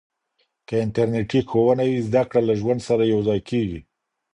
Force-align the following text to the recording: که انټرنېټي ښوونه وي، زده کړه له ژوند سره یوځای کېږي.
که 0.67 0.75
انټرنېټي 0.83 1.39
ښوونه 1.49 1.83
وي، 1.87 1.99
زده 2.07 2.21
کړه 2.29 2.41
له 2.49 2.53
ژوند 2.61 2.81
سره 2.89 3.03
یوځای 3.13 3.39
کېږي. 3.49 3.79